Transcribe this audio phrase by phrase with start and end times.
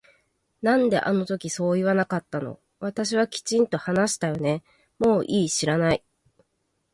[0.63, 4.63] なんであの時そう言わなかったの私はきちんと話したよね
[4.97, 6.03] もういい知らない